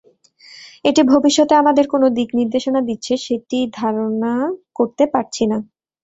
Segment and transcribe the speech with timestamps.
[0.85, 4.33] এটি ভবিষ্যতে আমাদের কোনো দিক নির্দেশনা দিচ্ছে, সেটি ধারণা
[4.77, 5.57] করতে পারছি না।